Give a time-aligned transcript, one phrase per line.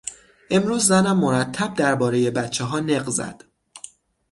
[0.49, 3.43] امروز زنم مرتب دربارهی بچهها نق زد.